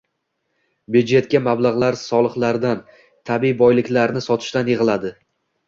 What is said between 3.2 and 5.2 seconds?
tabiiy boyliklarni sotishdan yig‘iladi.